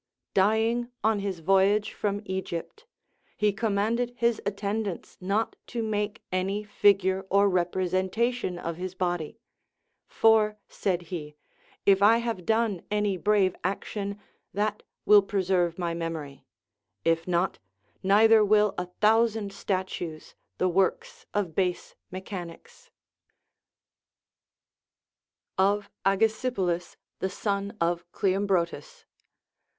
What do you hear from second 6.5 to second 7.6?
figure or